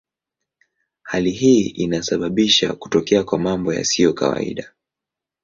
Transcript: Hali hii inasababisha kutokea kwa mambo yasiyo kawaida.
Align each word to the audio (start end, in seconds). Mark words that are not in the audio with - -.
Hali 1.01 1.31
hii 1.31 1.67
inasababisha 1.67 2.73
kutokea 2.73 3.23
kwa 3.23 3.39
mambo 3.39 3.73
yasiyo 3.73 4.13
kawaida. 4.13 4.73